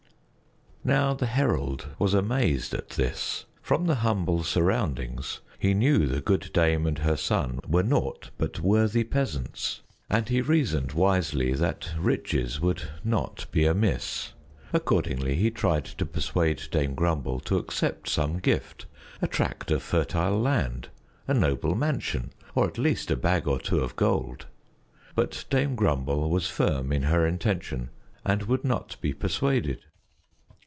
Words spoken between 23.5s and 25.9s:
two of gold; but Dame